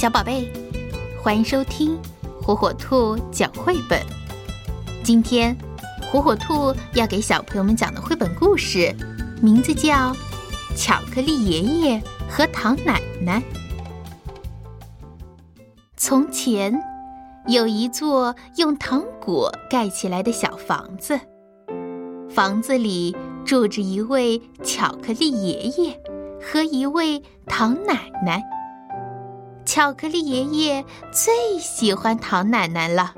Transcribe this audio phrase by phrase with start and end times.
[0.00, 0.50] 小宝贝，
[1.22, 1.94] 欢迎收听
[2.40, 4.00] 火火兔讲绘本。
[5.04, 5.54] 今天，
[6.10, 8.96] 火火兔要给小朋友们讲的绘本故事，
[9.42, 10.10] 名字叫
[10.74, 13.42] 《巧克力爷爷和糖奶奶》。
[15.98, 16.74] 从前，
[17.46, 21.20] 有一座用糖果盖起来的小房子，
[22.30, 23.14] 房子里
[23.44, 26.00] 住着一位巧克力爷爷
[26.42, 28.42] 和一位糖奶奶。
[29.72, 33.14] 巧克力爷爷最喜欢糖奶奶了，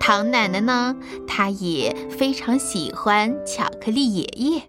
[0.00, 0.96] 糖奶奶呢，
[1.28, 4.62] 她也非常喜欢巧克力爷爷。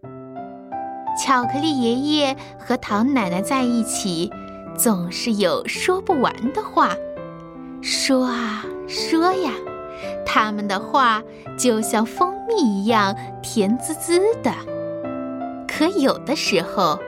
[1.20, 4.32] 巧克力爷爷和糖奶奶在一起，
[4.78, 6.96] 总是有说不完的话，
[7.82, 9.54] 说啊说呀，
[10.24, 11.24] 他们的话
[11.58, 14.54] 就像蜂蜜一样甜滋滋的。
[15.68, 17.00] 可有的时候，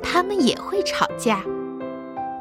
[0.00, 1.42] 他们也会吵架。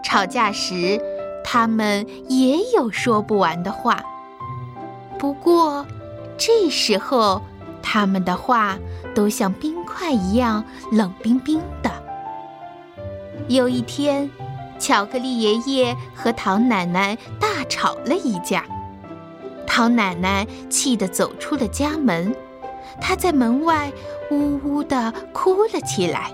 [0.03, 1.02] 吵架时，
[1.43, 4.04] 他们也有说不完的话。
[5.18, 5.85] 不过，
[6.37, 7.41] 这时候
[7.82, 8.77] 他们的话
[9.15, 11.90] 都像冰块一样冷冰冰的。
[13.48, 14.29] 有一天，
[14.77, 18.65] 巧克力爷爷和唐奶奶大吵了一架，
[19.65, 22.35] 唐奶奶气得走出了家门，
[22.99, 23.91] 她在门外
[24.29, 26.31] 呜呜地哭了起来。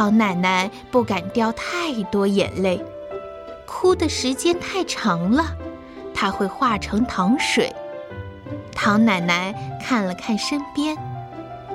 [0.00, 2.82] 糖奶奶不敢掉太多眼泪，
[3.66, 5.54] 哭的时间太长了，
[6.14, 7.70] 她会化成糖水。
[8.74, 10.96] 唐奶奶看了看身边，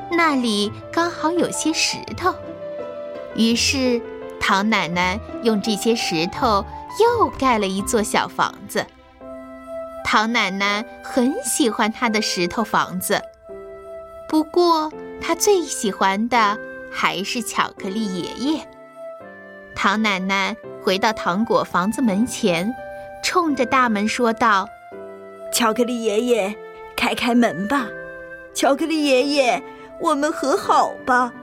[0.09, 2.33] 那里刚好有些石头，
[3.35, 4.01] 于是
[4.39, 6.65] 唐奶奶用这些石头
[6.99, 8.87] 又盖了一座小房子。
[10.03, 13.21] 唐奶奶很喜欢她的石头房子，
[14.27, 16.57] 不过她最喜欢的。
[16.95, 18.67] 还是巧克力爷爷。
[19.75, 22.73] 唐奶奶回到糖果房子门前，
[23.21, 24.69] 冲着大门说道
[25.51, 26.55] ：“巧克力爷爷，
[26.95, 27.87] 开开门吧！
[28.53, 29.61] 巧克力爷爷，
[29.99, 31.33] 我们和好吧。”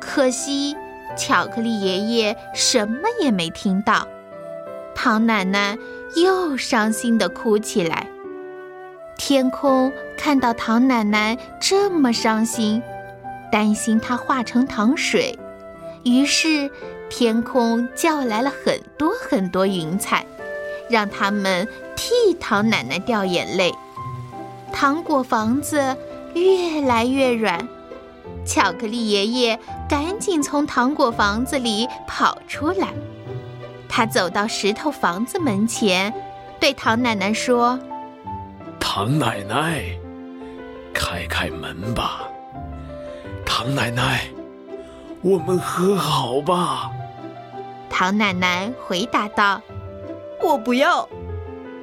[0.00, 0.74] 可惜，
[1.16, 4.08] 巧克力爷爷什么也没听到。
[4.94, 5.76] 唐奶奶
[6.16, 8.06] 又伤心的哭起来。
[9.18, 12.82] 天空看到唐奶奶这么伤心。
[13.50, 15.38] 担心它化成糖水，
[16.04, 16.70] 于是
[17.08, 20.24] 天空叫来了很多很多云彩，
[20.90, 23.72] 让他们替糖奶奶掉眼泪。
[24.72, 25.96] 糖果房子
[26.34, 27.66] 越来越软，
[28.44, 29.58] 巧克力爷爷
[29.88, 32.88] 赶紧从糖果房子里跑出来。
[33.88, 36.12] 他走到石头房子门前，
[36.60, 37.78] 对糖奶奶说
[38.78, 39.82] ：“糖奶奶，
[40.92, 42.25] 开开门吧。”
[43.66, 44.20] 糖奶奶，
[45.22, 46.88] 我们和好吧。
[47.90, 49.60] 唐奶奶回答道
[50.40, 51.08] ：“我不要。”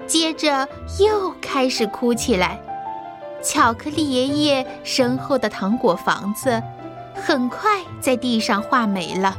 [0.07, 0.66] 接着
[0.97, 2.57] 又开始哭起来。
[3.44, 6.63] 巧克力爷爷身后的糖果房子
[7.16, 9.38] 很快在地上画没了。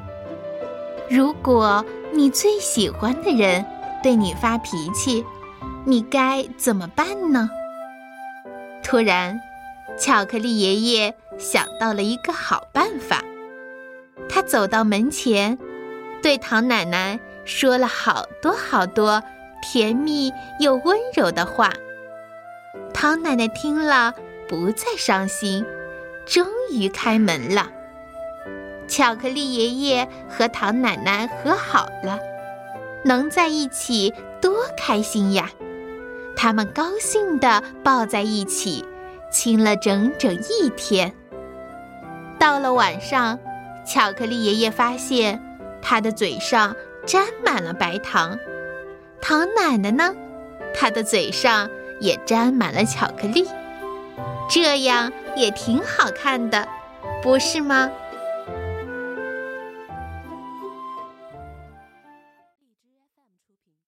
[1.08, 1.82] 如果
[2.12, 3.64] 你最喜欢的人
[4.02, 5.24] 对你发脾气，
[5.86, 7.48] 你该怎么办呢？
[8.82, 9.40] 突然。
[9.98, 13.22] 巧克力爷爷想到了一个好办法，
[14.28, 15.58] 他走到门前，
[16.22, 19.22] 对唐奶奶说了好多好多
[19.62, 21.72] 甜蜜又温柔的话。
[22.92, 24.14] 唐奶奶听了，
[24.48, 25.64] 不再伤心，
[26.26, 27.70] 终于开门了。
[28.88, 32.18] 巧克力爷爷和唐奶奶和好了，
[33.04, 35.50] 能在一起多开心呀！
[36.36, 38.84] 他们高兴地抱在一起。
[39.34, 41.12] 亲了整整一天。
[42.38, 43.36] 到了晚上，
[43.84, 45.42] 巧克力爷爷发现
[45.82, 46.74] 他的嘴上
[47.04, 48.38] 沾满了白糖，
[49.20, 50.14] 糖奶奶呢，
[50.72, 51.68] 她的嘴上
[52.00, 53.44] 也沾满了巧克力，
[54.48, 56.68] 这样也挺好看的，
[57.20, 57.90] 不是吗？